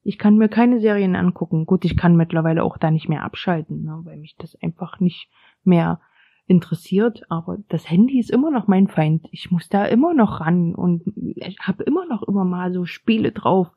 Ich 0.03 0.19
kann 0.19 0.37
mir 0.37 0.49
keine 0.49 0.79
Serien 0.79 1.17
angucken. 1.17 1.67
Gut, 1.67 1.85
ich 1.85 1.97
kann 1.97 2.17
mittlerweile 2.17 2.63
auch 2.63 2.79
da 2.79 2.91
nicht 2.91 3.09
mehr 3.09 3.25
abschalten, 3.25 3.83
ne, 3.83 4.01
weil 4.05 4.19
mich 4.19 4.37
das 4.39 4.57
einfach 4.63 5.01
nicht 5.01 5.29
mehr 5.65 6.01
interessiert, 6.49 7.23
aber 7.29 7.59
das 7.69 7.91
Handy 7.91 8.21
ist 8.21 8.31
immer 8.31 8.51
noch 8.51 8.69
mein 8.69 8.87
Feind. 8.87 9.27
Ich 9.33 9.51
muss 9.51 9.69
da 9.69 9.85
immer 9.85 10.15
noch 10.15 10.41
ran 10.41 10.75
und 10.75 11.03
ich 11.35 11.59
habe 11.61 11.83
immer 11.83 12.07
noch 12.07 12.23
immer 12.23 12.45
mal 12.45 12.73
so 12.73 12.85
Spiele 12.87 13.33
drauf. 13.33 13.69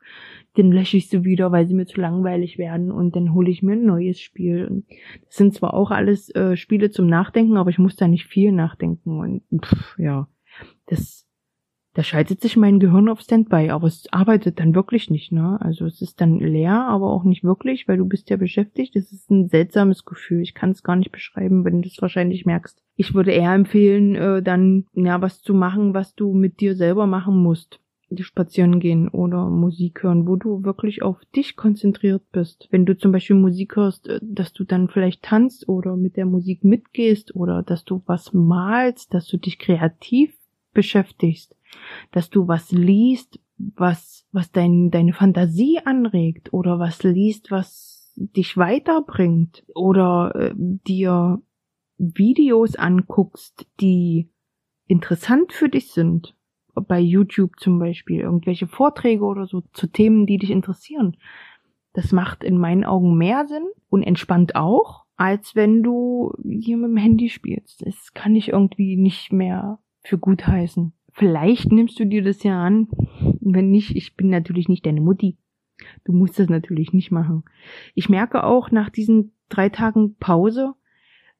Den 0.56 0.70
lösche 0.70 0.96
ich 0.96 1.08
so 1.08 1.24
wieder, 1.24 1.50
weil 1.50 1.66
sie 1.66 1.74
mir 1.74 1.86
zu 1.86 2.00
langweilig 2.00 2.58
werden 2.58 2.92
und 2.92 3.16
dann 3.16 3.34
hole 3.34 3.50
ich 3.50 3.62
mir 3.62 3.72
ein 3.72 3.86
neues 3.86 4.20
Spiel. 4.20 4.66
Und 4.66 4.84
das 5.26 5.36
sind 5.36 5.54
zwar 5.54 5.74
auch 5.74 5.90
alles 5.90 6.32
äh, 6.34 6.56
Spiele 6.56 6.90
zum 6.90 7.08
Nachdenken, 7.08 7.56
aber 7.56 7.70
ich 7.70 7.78
muss 7.78 7.96
da 7.96 8.06
nicht 8.06 8.26
viel 8.26 8.52
nachdenken 8.52 9.18
und 9.18 9.64
pff, 9.64 9.98
ja, 9.98 10.28
das 10.86 11.26
da 11.94 12.04
schaltet 12.04 12.40
sich 12.40 12.56
mein 12.56 12.78
Gehirn 12.78 13.08
auf 13.08 13.20
Standby, 13.20 13.70
aber 13.70 13.88
es 13.88 14.04
arbeitet 14.12 14.60
dann 14.60 14.76
wirklich 14.76 15.10
nicht, 15.10 15.32
ne? 15.32 15.58
Also 15.60 15.86
es 15.86 16.00
ist 16.00 16.20
dann 16.20 16.38
leer, 16.38 16.86
aber 16.86 17.10
auch 17.10 17.24
nicht 17.24 17.42
wirklich, 17.42 17.88
weil 17.88 17.96
du 17.96 18.04
bist 18.04 18.30
ja 18.30 18.36
beschäftigt. 18.36 18.94
Es 18.94 19.10
ist 19.10 19.28
ein 19.30 19.48
seltsames 19.48 20.04
Gefühl. 20.04 20.40
Ich 20.42 20.54
kann 20.54 20.70
es 20.70 20.84
gar 20.84 20.94
nicht 20.94 21.10
beschreiben, 21.10 21.64
wenn 21.64 21.82
du 21.82 21.88
es 21.88 22.00
wahrscheinlich 22.00 22.46
merkst. 22.46 22.80
Ich 22.94 23.12
würde 23.14 23.32
eher 23.32 23.54
empfehlen, 23.54 24.14
äh, 24.14 24.40
dann 24.40 24.86
ja 24.94 25.20
was 25.20 25.42
zu 25.42 25.52
machen, 25.52 25.92
was 25.92 26.14
du 26.14 26.32
mit 26.32 26.60
dir 26.60 26.76
selber 26.76 27.06
machen 27.06 27.36
musst. 27.36 27.80
Spazieren 28.18 28.80
gehen 28.80 29.08
oder 29.08 29.48
Musik 29.48 30.02
hören, 30.02 30.26
wo 30.26 30.34
du 30.34 30.64
wirklich 30.64 31.02
auf 31.02 31.24
dich 31.36 31.54
konzentriert 31.54 32.22
bist. 32.32 32.66
Wenn 32.70 32.84
du 32.84 32.96
zum 32.96 33.12
Beispiel 33.12 33.36
Musik 33.36 33.76
hörst, 33.76 34.08
äh, 34.08 34.20
dass 34.22 34.52
du 34.52 34.62
dann 34.62 34.88
vielleicht 34.88 35.22
tanzt 35.22 35.68
oder 35.68 35.96
mit 35.96 36.16
der 36.16 36.26
Musik 36.26 36.62
mitgehst 36.62 37.34
oder 37.34 37.62
dass 37.64 37.84
du 37.84 38.02
was 38.06 38.32
malst, 38.32 39.12
dass 39.12 39.26
du 39.26 39.38
dich 39.38 39.58
kreativ 39.58 40.36
beschäftigst 40.72 41.56
dass 42.12 42.30
du 42.30 42.48
was 42.48 42.72
liest, 42.72 43.40
was, 43.56 44.26
was 44.32 44.50
dein, 44.52 44.90
deine 44.90 45.12
Fantasie 45.12 45.80
anregt 45.84 46.52
oder 46.52 46.78
was 46.78 47.02
liest, 47.02 47.50
was 47.50 48.12
dich 48.16 48.56
weiterbringt 48.56 49.64
oder 49.74 50.32
äh, 50.34 50.54
dir 50.56 51.40
Videos 51.98 52.76
anguckst, 52.76 53.66
die 53.80 54.30
interessant 54.86 55.52
für 55.52 55.68
dich 55.68 55.92
sind. 55.92 56.34
Bei 56.74 56.98
YouTube 56.98 57.58
zum 57.58 57.78
Beispiel, 57.78 58.20
irgendwelche 58.20 58.66
Vorträge 58.66 59.24
oder 59.24 59.46
so 59.46 59.62
zu 59.72 59.86
Themen, 59.86 60.26
die 60.26 60.38
dich 60.38 60.50
interessieren. 60.50 61.16
Das 61.92 62.12
macht 62.12 62.44
in 62.44 62.58
meinen 62.58 62.84
Augen 62.84 63.16
mehr 63.18 63.46
Sinn 63.46 63.66
und 63.88 64.02
entspannt 64.02 64.54
auch, 64.54 65.04
als 65.16 65.54
wenn 65.54 65.82
du 65.82 66.32
hier 66.48 66.76
mit 66.76 66.90
dem 66.90 66.96
Handy 66.96 67.28
spielst. 67.28 67.84
Das 67.84 68.14
kann 68.14 68.34
ich 68.36 68.48
irgendwie 68.48 68.96
nicht 68.96 69.32
mehr 69.32 69.78
für 70.02 70.16
gut 70.16 70.46
heißen. 70.46 70.92
Vielleicht 71.20 71.70
nimmst 71.70 72.00
du 72.00 72.06
dir 72.06 72.22
das 72.22 72.42
ja 72.44 72.64
an. 72.64 72.88
Wenn 73.42 73.70
nicht, 73.70 73.94
ich 73.94 74.16
bin 74.16 74.30
natürlich 74.30 74.70
nicht 74.70 74.86
deine 74.86 75.02
Mutti. 75.02 75.36
Du 76.04 76.12
musst 76.12 76.38
das 76.38 76.48
natürlich 76.48 76.94
nicht 76.94 77.10
machen. 77.10 77.44
Ich 77.94 78.08
merke 78.08 78.42
auch 78.42 78.70
nach 78.70 78.88
diesen 78.88 79.34
drei 79.50 79.68
Tagen 79.68 80.16
Pause, 80.16 80.72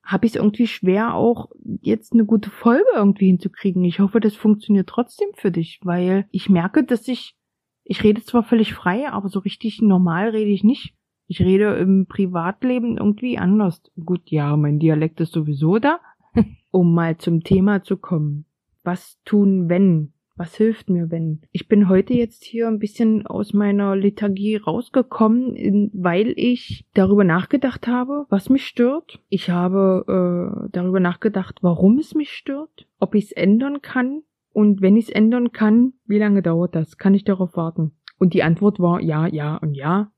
habe 0.03 0.27
ich 0.27 0.33
es 0.33 0.37
irgendwie 0.37 0.67
schwer, 0.67 1.15
auch 1.15 1.49
jetzt 1.81 2.13
eine 2.13 2.27
gute 2.27 2.51
Folge 2.51 2.85
irgendwie 2.95 3.29
hinzukriegen. 3.29 3.83
Ich 3.85 4.01
hoffe, 4.01 4.21
das 4.21 4.37
funktioniert 4.37 4.87
trotzdem 4.87 5.31
für 5.33 5.51
dich, 5.51 5.81
weil 5.83 6.27
ich 6.31 6.51
merke, 6.51 6.85
dass 6.85 7.09
ich, 7.09 7.35
ich 7.83 8.05
rede 8.05 8.23
zwar 8.23 8.43
völlig 8.43 8.75
frei, 8.75 9.09
aber 9.09 9.31
so 9.31 9.39
richtig 9.39 9.81
normal 9.81 10.29
rede 10.29 10.51
ich 10.51 10.63
nicht. 10.63 10.95
Ich 11.27 11.41
rede 11.41 11.77
im 11.77 12.05
Privatleben 12.05 12.99
irgendwie 12.99 13.39
anders. 13.39 13.81
Gut, 14.05 14.31
ja, 14.31 14.59
mein 14.59 14.79
Dialekt 14.79 15.23
ist 15.23 15.33
sowieso 15.33 15.79
da. 15.79 16.01
um 16.71 16.93
mal 16.93 17.17
zum 17.17 17.45
Thema 17.45 17.83
zu 17.83 17.97
kommen 17.97 18.45
was 18.91 19.21
tun, 19.25 19.69
wenn 19.69 20.13
Was 20.37 20.57
hilft 20.57 20.89
mir, 20.89 21.11
wenn? 21.11 21.43
Ich 21.53 21.69
bin 21.69 21.91
heute 21.91 22.15
jetzt 22.15 22.45
hier 22.45 22.67
ein 22.67 22.79
bisschen 22.79 23.27
aus 23.27 23.53
meiner 23.53 23.95
Lethargie 23.95 24.57
rausgekommen, 24.57 25.91
weil 25.93 26.33
ich 26.35 26.87
darüber 26.95 27.25
nachgedacht 27.25 27.87
habe, 27.87 28.25
was 28.31 28.49
mich 28.49 28.67
stört. 28.67 29.21
Ich 29.29 29.51
habe 29.51 29.85
äh, 30.09 30.69
darüber 30.73 30.99
nachgedacht, 30.99 31.59
warum 31.61 31.99
es 31.99 32.15
mich 32.15 32.31
stört, 32.31 32.89
ob 32.99 33.15
ich 33.15 33.27
es 33.27 33.33
ändern 33.33 33.83
kann 33.83 34.23
und 34.53 34.81
wenn 34.81 34.97
ich 34.97 35.09
es 35.09 35.15
ändern 35.15 35.53
kann, 35.53 35.93
wie 36.07 36.19
lange 36.19 36.41
dauert 36.41 36.75
das? 36.75 36.97
Kann 36.97 37.13
ich 37.13 37.25
darauf 37.25 37.55
warten? 37.55 37.93
Und 38.19 38.33
die 38.33 38.43
Antwort 38.43 38.81
war 38.81 39.01
ja, 39.01 39.27
ja 39.27 39.57
und 39.57 39.75
ja. 39.75 40.11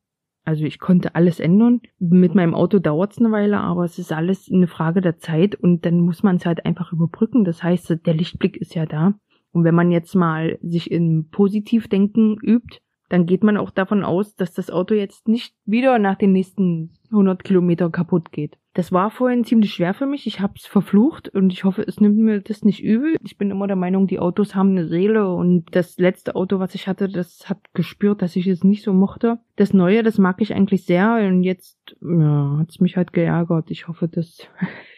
Also 0.44 0.64
ich 0.64 0.78
konnte 0.78 1.14
alles 1.14 1.40
ändern. 1.40 1.80
Mit 1.98 2.34
meinem 2.34 2.54
Auto 2.54 2.78
dauert 2.78 3.12
es 3.12 3.18
eine 3.18 3.30
Weile, 3.30 3.60
aber 3.60 3.84
es 3.84 3.98
ist 3.98 4.12
alles 4.12 4.50
eine 4.50 4.66
Frage 4.66 5.00
der 5.00 5.18
Zeit 5.18 5.54
und 5.54 5.86
dann 5.86 6.00
muss 6.00 6.22
man 6.22 6.36
es 6.36 6.46
halt 6.46 6.64
einfach 6.66 6.92
überbrücken. 6.92 7.44
Das 7.44 7.62
heißt, 7.62 7.98
der 8.04 8.14
Lichtblick 8.14 8.56
ist 8.56 8.74
ja 8.74 8.86
da. 8.86 9.14
Und 9.52 9.64
wenn 9.64 9.74
man 9.74 9.92
jetzt 9.92 10.14
mal 10.14 10.58
sich 10.62 10.90
in 10.90 11.28
Positivdenken 11.28 12.38
übt, 12.38 12.80
dann 13.08 13.26
geht 13.26 13.44
man 13.44 13.58
auch 13.58 13.70
davon 13.70 14.04
aus, 14.04 14.34
dass 14.34 14.54
das 14.54 14.70
Auto 14.70 14.94
jetzt 14.94 15.28
nicht 15.28 15.54
wieder 15.66 15.98
nach 15.98 16.16
den 16.16 16.32
nächsten 16.32 16.94
100 17.10 17.44
Kilometer 17.44 17.90
kaputt 17.90 18.32
geht. 18.32 18.56
Das 18.74 18.90
war 18.90 19.10
vorhin 19.10 19.44
ziemlich 19.44 19.74
schwer 19.74 19.92
für 19.92 20.06
mich. 20.06 20.26
Ich 20.26 20.40
habe 20.40 20.54
es 20.56 20.64
verflucht 20.64 21.28
und 21.28 21.52
ich 21.52 21.64
hoffe, 21.64 21.82
es 21.86 22.00
nimmt 22.00 22.16
mir 22.16 22.40
das 22.40 22.64
nicht 22.64 22.82
übel. 22.82 23.16
Ich 23.22 23.36
bin 23.36 23.50
immer 23.50 23.66
der 23.66 23.76
Meinung, 23.76 24.06
die 24.06 24.18
Autos 24.18 24.54
haben 24.54 24.70
eine 24.70 24.88
Seele 24.88 25.30
und 25.34 25.76
das 25.76 25.98
letzte 25.98 26.36
Auto, 26.36 26.58
was 26.58 26.74
ich 26.74 26.88
hatte, 26.88 27.08
das 27.08 27.50
hat 27.50 27.58
gespürt, 27.74 28.22
dass 28.22 28.34
ich 28.34 28.46
es 28.46 28.64
nicht 28.64 28.82
so 28.82 28.94
mochte. 28.94 29.40
Das 29.56 29.74
neue, 29.74 30.02
das 30.02 30.16
mag 30.16 30.40
ich 30.40 30.54
eigentlich 30.54 30.86
sehr 30.86 31.16
und 31.16 31.42
jetzt 31.42 31.96
ja, 32.00 32.56
hat 32.60 32.70
es 32.70 32.80
mich 32.80 32.96
halt 32.96 33.12
geärgert. 33.12 33.70
Ich 33.70 33.88
hoffe, 33.88 34.08
das 34.08 34.38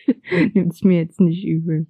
nimmt 0.55 0.73
es 0.73 0.85
mir 0.85 1.01
jetzt 1.01 1.21
nicht 1.21 1.45
übel. 1.45 1.89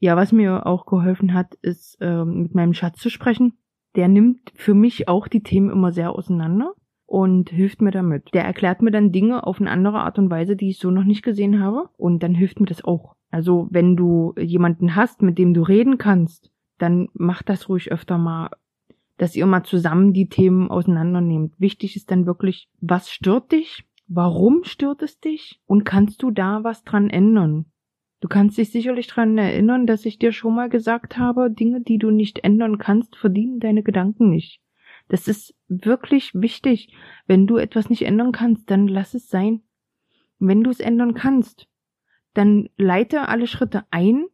Ja, 0.00 0.16
was 0.16 0.32
mir 0.32 0.66
auch 0.66 0.86
geholfen 0.86 1.34
hat, 1.34 1.54
ist 1.62 1.98
ähm, 2.00 2.42
mit 2.42 2.54
meinem 2.54 2.74
Schatz 2.74 2.98
zu 2.98 3.10
sprechen. 3.10 3.56
Der 3.94 4.08
nimmt 4.08 4.52
für 4.56 4.74
mich 4.74 5.08
auch 5.08 5.28
die 5.28 5.42
Themen 5.42 5.70
immer 5.70 5.92
sehr 5.92 6.10
auseinander 6.10 6.74
und 7.06 7.50
hilft 7.50 7.80
mir 7.80 7.92
damit. 7.92 8.34
Der 8.34 8.44
erklärt 8.44 8.82
mir 8.82 8.90
dann 8.90 9.12
Dinge 9.12 9.46
auf 9.46 9.60
eine 9.60 9.70
andere 9.70 10.00
Art 10.00 10.18
und 10.18 10.30
Weise, 10.30 10.56
die 10.56 10.70
ich 10.70 10.78
so 10.78 10.90
noch 10.90 11.04
nicht 11.04 11.22
gesehen 11.22 11.60
habe 11.60 11.88
und 11.96 12.22
dann 12.22 12.34
hilft 12.34 12.60
mir 12.60 12.66
das 12.66 12.84
auch. 12.84 13.14
Also 13.30 13.68
wenn 13.70 13.96
du 13.96 14.34
jemanden 14.38 14.96
hast, 14.96 15.22
mit 15.22 15.38
dem 15.38 15.54
du 15.54 15.62
reden 15.62 15.98
kannst, 15.98 16.50
dann 16.78 17.08
mach 17.14 17.42
das 17.42 17.68
ruhig 17.68 17.90
öfter 17.90 18.18
mal, 18.18 18.50
dass 19.18 19.36
ihr 19.36 19.46
mal 19.46 19.62
zusammen 19.62 20.12
die 20.12 20.28
Themen 20.28 20.70
auseinandernehmt. 20.70 21.54
Wichtig 21.58 21.96
ist 21.96 22.10
dann 22.10 22.26
wirklich, 22.26 22.68
was 22.80 23.10
stört 23.10 23.52
dich? 23.52 23.84
Warum 24.08 24.62
stört 24.64 25.02
es 25.02 25.18
dich? 25.18 25.60
Und 25.66 25.84
kannst 25.84 26.22
du 26.22 26.30
da 26.30 26.62
was 26.62 26.84
dran 26.84 27.10
ändern? 27.10 27.66
Du 28.20 28.28
kannst 28.28 28.56
dich 28.56 28.70
sicherlich 28.70 29.08
daran 29.08 29.36
erinnern, 29.36 29.86
dass 29.86 30.06
ich 30.06 30.18
dir 30.18 30.32
schon 30.32 30.54
mal 30.54 30.68
gesagt 30.68 31.18
habe, 31.18 31.50
Dinge, 31.50 31.80
die 31.80 31.98
du 31.98 32.10
nicht 32.10 32.44
ändern 32.44 32.78
kannst, 32.78 33.16
verdienen 33.16 33.60
deine 33.60 33.82
Gedanken 33.82 34.30
nicht. 34.30 34.60
Das 35.08 35.28
ist 35.28 35.54
wirklich 35.68 36.32
wichtig. 36.34 36.92
Wenn 37.26 37.46
du 37.46 37.56
etwas 37.56 37.90
nicht 37.90 38.02
ändern 38.02 38.32
kannst, 38.32 38.70
dann 38.70 38.88
lass 38.88 39.14
es 39.14 39.28
sein. 39.28 39.62
Wenn 40.38 40.62
du 40.62 40.70
es 40.70 40.80
ändern 40.80 41.14
kannst, 41.14 41.68
dann 42.34 42.68
leite 42.76 43.28
alle 43.28 43.46
Schritte 43.46 43.84
ein 43.90 44.26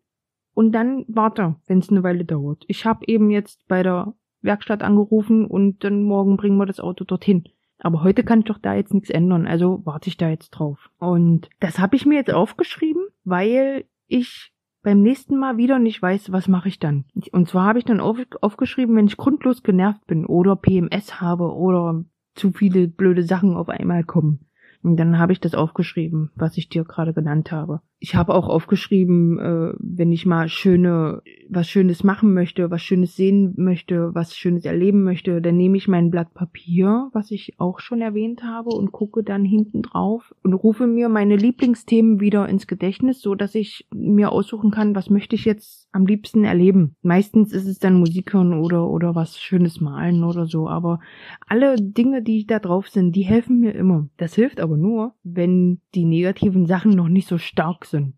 und 0.54 0.72
dann 0.72 1.04
warte, 1.08 1.56
wenn 1.66 1.78
es 1.78 1.90
eine 1.90 2.02
Weile 2.02 2.24
dauert. 2.24 2.64
Ich 2.66 2.84
habe 2.84 3.06
eben 3.06 3.30
jetzt 3.30 3.66
bei 3.68 3.82
der 3.82 4.14
Werkstatt 4.40 4.82
angerufen 4.82 5.46
und 5.46 5.84
dann 5.84 6.02
morgen 6.02 6.36
bringen 6.36 6.58
wir 6.58 6.66
das 6.66 6.80
Auto 6.80 7.04
dorthin. 7.04 7.44
Aber 7.78 8.02
heute 8.02 8.24
kann 8.24 8.40
ich 8.40 8.44
doch 8.44 8.58
da 8.58 8.74
jetzt 8.74 8.94
nichts 8.94 9.10
ändern, 9.10 9.46
also 9.46 9.82
warte 9.84 10.08
ich 10.08 10.16
da 10.16 10.28
jetzt 10.28 10.50
drauf. 10.50 10.90
Und 10.98 11.48
das 11.60 11.78
habe 11.78 11.96
ich 11.96 12.06
mir 12.06 12.14
jetzt 12.14 12.32
aufgeschrieben, 12.32 13.02
weil 13.24 13.84
ich 14.06 14.51
beim 14.82 15.00
nächsten 15.00 15.38
Mal 15.38 15.56
wieder 15.56 15.78
nicht 15.78 16.02
weiß, 16.02 16.32
was 16.32 16.48
mache 16.48 16.68
ich 16.68 16.78
dann. 16.78 17.04
Und 17.32 17.48
zwar 17.48 17.66
habe 17.66 17.78
ich 17.78 17.84
dann 17.84 18.00
auf, 18.00 18.18
aufgeschrieben, 18.40 18.96
wenn 18.96 19.06
ich 19.06 19.16
grundlos 19.16 19.62
genervt 19.62 20.06
bin 20.06 20.26
oder 20.26 20.56
PMS 20.56 21.20
habe 21.20 21.52
oder 21.54 22.04
zu 22.34 22.52
viele 22.52 22.88
blöde 22.88 23.22
Sachen 23.22 23.56
auf 23.56 23.68
einmal 23.68 24.04
kommen. 24.04 24.46
Und 24.82 24.96
dann 24.96 25.18
habe 25.18 25.32
ich 25.32 25.38
das 25.38 25.54
aufgeschrieben, 25.54 26.32
was 26.34 26.56
ich 26.56 26.68
dir 26.68 26.84
gerade 26.84 27.14
genannt 27.14 27.52
habe. 27.52 27.80
Ich 28.00 28.16
habe 28.16 28.34
auch 28.34 28.48
aufgeschrieben, 28.48 29.38
äh, 29.38 29.74
wenn 29.78 30.10
ich 30.10 30.26
mal 30.26 30.48
schöne, 30.48 31.22
was 31.54 31.68
Schönes 31.68 32.02
machen 32.02 32.32
möchte, 32.32 32.70
was 32.70 32.82
Schönes 32.82 33.14
sehen 33.14 33.54
möchte, 33.56 34.14
was 34.14 34.36
Schönes 34.36 34.64
erleben 34.64 35.02
möchte, 35.02 35.42
dann 35.42 35.56
nehme 35.56 35.76
ich 35.76 35.86
mein 35.86 36.10
Blatt 36.10 36.32
Papier, 36.34 37.10
was 37.12 37.30
ich 37.30 37.54
auch 37.58 37.80
schon 37.80 38.00
erwähnt 38.00 38.42
habe, 38.42 38.70
und 38.70 38.92
gucke 38.92 39.22
dann 39.22 39.44
hinten 39.44 39.82
drauf 39.82 40.34
und 40.42 40.54
rufe 40.54 40.86
mir 40.86 41.08
meine 41.08 41.36
Lieblingsthemen 41.36 42.20
wieder 42.20 42.48
ins 42.48 42.66
Gedächtnis, 42.66 43.20
so 43.20 43.34
dass 43.34 43.54
ich 43.54 43.86
mir 43.94 44.32
aussuchen 44.32 44.70
kann, 44.70 44.94
was 44.94 45.10
möchte 45.10 45.36
ich 45.36 45.44
jetzt 45.44 45.88
am 45.92 46.06
liebsten 46.06 46.44
erleben. 46.44 46.96
Meistens 47.02 47.52
ist 47.52 47.66
es 47.66 47.78
dann 47.78 48.00
Musik 48.00 48.32
hören 48.32 48.54
oder, 48.54 48.88
oder 48.88 49.14
was 49.14 49.38
Schönes 49.38 49.80
malen 49.80 50.24
oder 50.24 50.46
so, 50.46 50.68
aber 50.68 51.00
alle 51.46 51.76
Dinge, 51.76 52.22
die 52.22 52.46
da 52.46 52.58
drauf 52.58 52.88
sind, 52.88 53.14
die 53.14 53.22
helfen 53.22 53.60
mir 53.60 53.74
immer. 53.74 54.08
Das 54.16 54.34
hilft 54.34 54.58
aber 54.58 54.76
nur, 54.76 55.14
wenn 55.22 55.80
die 55.94 56.06
negativen 56.06 56.66
Sachen 56.66 56.92
noch 56.92 57.08
nicht 57.08 57.28
so 57.28 57.36
stark 57.36 57.84
sind. 57.84 58.14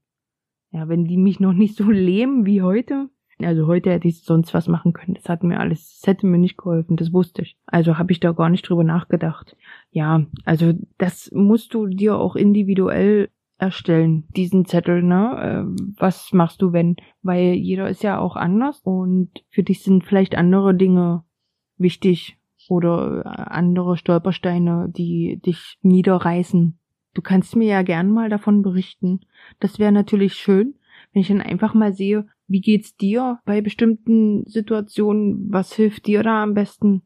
Ja, 0.70 0.88
wenn 0.88 1.04
die 1.04 1.16
mich 1.16 1.38
noch 1.38 1.52
nicht 1.52 1.76
so 1.76 1.84
lähmen 1.90 2.46
wie 2.46 2.62
heute. 2.62 3.08
Also 3.46 3.66
heute 3.66 3.90
hätte 3.90 4.08
ich 4.08 4.22
sonst 4.22 4.54
was 4.54 4.68
machen 4.68 4.92
können. 4.92 5.14
Das 5.14 5.28
hat 5.28 5.42
mir 5.42 5.60
alles, 5.60 6.00
das 6.00 6.08
hätte 6.08 6.26
mir 6.26 6.38
nicht 6.38 6.56
geholfen, 6.56 6.96
das 6.96 7.12
wusste 7.12 7.42
ich. 7.42 7.56
Also 7.66 7.98
habe 7.98 8.12
ich 8.12 8.20
da 8.20 8.32
gar 8.32 8.48
nicht 8.48 8.68
drüber 8.68 8.84
nachgedacht. 8.84 9.56
Ja, 9.90 10.24
also 10.44 10.72
das 10.98 11.30
musst 11.32 11.74
du 11.74 11.86
dir 11.86 12.16
auch 12.16 12.36
individuell 12.36 13.30
erstellen, 13.58 14.24
diesen 14.36 14.64
Zettel, 14.64 15.02
ne? 15.02 15.66
Äh, 15.68 15.82
was 15.96 16.32
machst 16.32 16.60
du, 16.60 16.72
wenn? 16.72 16.96
Weil 17.22 17.54
jeder 17.54 17.88
ist 17.88 18.02
ja 18.02 18.18
auch 18.18 18.36
anders 18.36 18.80
und 18.82 19.30
für 19.48 19.62
dich 19.62 19.82
sind 19.82 20.04
vielleicht 20.04 20.34
andere 20.34 20.74
Dinge 20.74 21.24
wichtig 21.78 22.36
oder 22.68 23.50
andere 23.52 23.96
Stolpersteine, 23.96 24.88
die 24.94 25.40
dich 25.44 25.78
niederreißen. 25.82 26.78
Du 27.14 27.22
kannst 27.22 27.54
mir 27.56 27.68
ja 27.68 27.82
gern 27.82 28.10
mal 28.10 28.28
davon 28.28 28.62
berichten. 28.62 29.20
Das 29.60 29.78
wäre 29.78 29.92
natürlich 29.92 30.34
schön, 30.34 30.74
wenn 31.12 31.22
ich 31.22 31.28
dann 31.28 31.40
einfach 31.40 31.74
mal 31.74 31.92
sehe, 31.92 32.26
wie 32.46 32.60
geht's 32.60 32.96
dir 32.96 33.40
bei 33.44 33.60
bestimmten 33.60 34.44
Situationen, 34.46 35.50
was 35.50 35.72
hilft 35.72 36.06
dir 36.06 36.22
da 36.22 36.42
am 36.42 36.54
besten? 36.54 37.02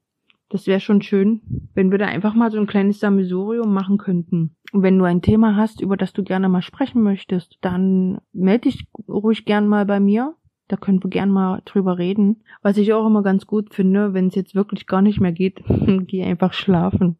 Das 0.51 0.67
wäre 0.67 0.81
schon 0.81 1.03
schön, 1.03 1.43
wenn 1.75 1.91
wir 1.91 1.99
da 1.99 2.07
einfach 2.07 2.35
mal 2.35 2.51
so 2.51 2.59
ein 2.59 2.67
kleines 2.67 3.01
Sammelsurium 3.01 3.73
machen 3.73 3.99
könnten. 3.99 4.57
Und 4.73 4.83
wenn 4.83 4.99
du 4.99 5.05
ein 5.05 5.21
Thema 5.21 5.57
hast, 5.57 5.81
über 5.81 5.97
das 5.97 6.13
du 6.15 6.23
gerne 6.23 6.49
mal 6.49 6.63
sprechen 6.63 7.03
möchtest, 7.03 7.59
dann 7.61 8.21
melde 8.33 8.71
dich 8.71 8.87
ruhig 9.07 9.45
gern 9.45 9.69
mal 9.69 9.85
bei 9.85 10.01
mir. 10.01 10.35
Da 10.67 10.77
können 10.77 11.03
wir 11.03 11.11
gern 11.11 11.31
mal 11.31 11.63
drüber 11.65 11.99
reden. 11.99 12.43
Was 12.63 12.77
ich 12.79 12.93
auch 12.93 13.07
immer 13.07 13.23
ganz 13.23 13.47
gut 13.47 13.75
finde, 13.75 14.15
wenn 14.15 14.29
es 14.29 14.35
jetzt 14.35 14.55
wirklich 14.55 14.87
gar 14.87 15.03
nicht 15.03 15.21
mehr 15.21 15.33
geht, 15.33 15.63
geh 16.07 16.23
einfach 16.23 16.53
schlafen. 16.55 17.19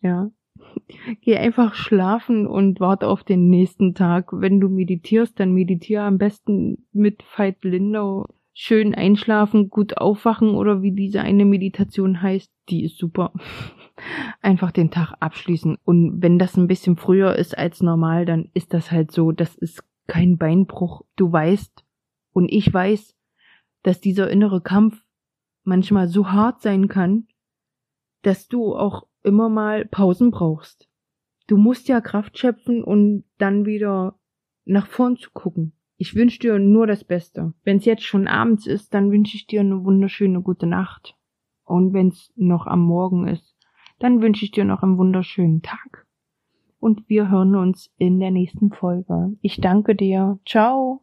Ja. 0.00 0.30
Geh 1.20 1.36
einfach 1.36 1.74
schlafen 1.74 2.46
und 2.46 2.80
warte 2.80 3.08
auf 3.08 3.24
den 3.24 3.50
nächsten 3.50 3.94
Tag. 3.94 4.30
Wenn 4.32 4.60
du 4.60 4.68
meditierst, 4.68 5.38
dann 5.38 5.52
meditiere 5.52 6.02
am 6.02 6.18
besten 6.18 6.86
mit 6.92 7.22
Veit 7.36 7.62
Lindau. 7.64 8.26
Schön 8.54 8.94
einschlafen, 8.94 9.68
gut 9.68 9.98
aufwachen 9.98 10.50
oder 10.50 10.82
wie 10.82 10.92
diese 10.92 11.20
eine 11.20 11.44
Meditation 11.44 12.22
heißt, 12.22 12.50
die 12.68 12.84
ist 12.84 12.98
super. 12.98 13.32
Einfach 14.40 14.72
den 14.72 14.90
Tag 14.90 15.14
abschließen. 15.20 15.76
Und 15.84 16.22
wenn 16.22 16.38
das 16.38 16.56
ein 16.56 16.66
bisschen 16.66 16.96
früher 16.96 17.36
ist 17.36 17.56
als 17.56 17.82
normal, 17.82 18.24
dann 18.24 18.48
ist 18.54 18.74
das 18.74 18.90
halt 18.90 19.12
so. 19.12 19.32
Das 19.32 19.54
ist 19.54 19.84
kein 20.06 20.38
Beinbruch. 20.38 21.02
Du 21.16 21.30
weißt 21.30 21.84
und 22.32 22.48
ich 22.48 22.72
weiß, 22.72 23.14
dass 23.82 24.00
dieser 24.00 24.30
innere 24.30 24.60
Kampf 24.60 25.04
manchmal 25.64 26.08
so 26.08 26.30
hart 26.30 26.62
sein 26.62 26.88
kann, 26.88 27.26
dass 28.22 28.48
du 28.48 28.74
auch 28.74 29.07
immer 29.22 29.48
mal 29.48 29.84
Pausen 29.86 30.30
brauchst. 30.30 30.88
Du 31.46 31.56
musst 31.56 31.88
ja 31.88 32.00
Kraft 32.00 32.38
schöpfen 32.38 32.84
und 32.84 33.24
dann 33.38 33.64
wieder 33.64 34.18
nach 34.64 34.86
vorn 34.86 35.16
zu 35.16 35.30
gucken. 35.32 35.72
Ich 35.96 36.14
wünsche 36.14 36.38
dir 36.38 36.58
nur 36.58 36.86
das 36.86 37.04
Beste. 37.04 37.54
Wenn 37.64 37.78
es 37.78 37.84
jetzt 37.84 38.04
schon 38.04 38.28
abends 38.28 38.66
ist, 38.66 38.94
dann 38.94 39.10
wünsche 39.10 39.36
ich 39.36 39.46
dir 39.46 39.60
eine 39.60 39.84
wunderschöne 39.84 40.42
gute 40.42 40.66
Nacht. 40.66 41.16
Und 41.64 41.92
wenn 41.92 42.08
es 42.08 42.32
noch 42.36 42.66
am 42.66 42.80
Morgen 42.80 43.26
ist, 43.26 43.56
dann 43.98 44.22
wünsche 44.22 44.44
ich 44.44 44.52
dir 44.52 44.64
noch 44.64 44.82
einen 44.82 44.98
wunderschönen 44.98 45.62
Tag. 45.62 46.06
Und 46.78 47.08
wir 47.08 47.30
hören 47.30 47.56
uns 47.56 47.90
in 47.96 48.20
der 48.20 48.30
nächsten 48.30 48.70
Folge. 48.70 49.32
Ich 49.40 49.60
danke 49.60 49.96
dir. 49.96 50.38
Ciao. 50.46 51.02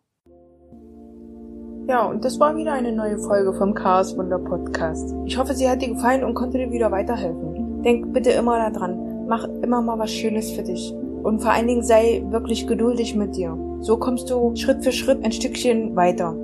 Ja, 1.88 2.06
und 2.06 2.24
das 2.24 2.40
war 2.40 2.56
wieder 2.56 2.74
eine 2.74 2.96
neue 2.96 3.20
Folge 3.20 3.54
vom 3.54 3.74
Chaos 3.74 4.18
Wunder 4.18 4.40
Podcast. 4.40 5.14
Ich 5.26 5.38
hoffe, 5.38 5.54
sie 5.54 5.70
hat 5.70 5.82
dir 5.82 5.90
gefallen 5.90 6.24
und 6.24 6.34
konnte 6.34 6.58
dir 6.58 6.72
wieder 6.72 6.92
weiterhelfen. 6.92 7.55
Denk 7.86 8.12
bitte 8.14 8.32
immer 8.32 8.58
daran, 8.70 9.28
mach 9.28 9.48
immer 9.62 9.82
mal 9.82 10.00
was 10.00 10.12
Schönes 10.12 10.52
für 10.52 10.64
dich. 10.64 10.94
Und 11.24 11.42
vor 11.42 11.52
allen 11.52 11.68
Dingen 11.68 11.84
sei 11.84 12.24
wirklich 12.30 12.68
geduldig 12.68 13.16
mit 13.16 13.36
dir. 13.36 13.58
So 13.80 13.98
kommst 13.98 14.30
du 14.30 14.56
Schritt 14.56 14.84
für 14.84 14.92
Schritt 14.92 15.24
ein 15.24 15.32
Stückchen 15.32 15.96
weiter. 15.96 16.36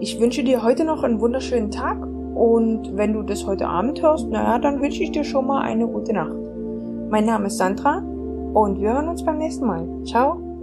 Ich 0.00 0.20
wünsche 0.20 0.42
dir 0.42 0.62
heute 0.62 0.84
noch 0.84 1.02
einen 1.04 1.20
wunderschönen 1.20 1.70
Tag 1.70 2.04
und 2.34 2.96
wenn 2.96 3.12
du 3.12 3.22
das 3.22 3.46
heute 3.46 3.68
Abend 3.68 4.02
hörst, 4.02 4.28
naja, 4.28 4.58
dann 4.58 4.82
wünsche 4.82 5.02
ich 5.02 5.12
dir 5.12 5.24
schon 5.24 5.46
mal 5.46 5.62
eine 5.62 5.86
gute 5.86 6.12
Nacht. 6.12 6.36
Mein 7.10 7.26
Name 7.26 7.46
ist 7.46 7.58
Sandra 7.58 7.98
und 8.54 8.80
wir 8.80 8.92
hören 8.92 9.08
uns 9.08 9.24
beim 9.24 9.38
nächsten 9.38 9.66
Mal. 9.66 9.86
Ciao. 10.04 10.53